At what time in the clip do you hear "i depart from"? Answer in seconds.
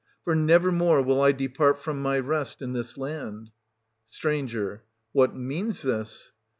1.21-2.01